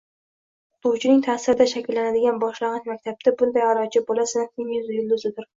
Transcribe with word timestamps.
o‘qituvchining 0.79 1.19
taʼsirida 1.27 1.67
shakllanadigan 1.73 2.41
boshlang‘ich 2.45 2.89
maktabda 2.95 3.37
bunday 3.43 3.69
aʼlochi 3.69 4.05
bola– 4.11 4.29
sinfning 4.35 4.77
yuzi, 4.77 5.01
yulduzidir. 5.01 5.49